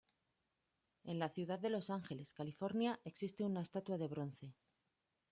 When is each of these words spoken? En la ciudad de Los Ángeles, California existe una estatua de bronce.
En 1.03 1.19
la 1.19 1.29
ciudad 1.29 1.59
de 1.59 1.69
Los 1.69 1.91
Ángeles, 1.91 2.33
California 2.33 2.99
existe 3.05 3.43
una 3.43 3.61
estatua 3.61 3.99
de 3.99 4.07
bronce. 4.07 4.55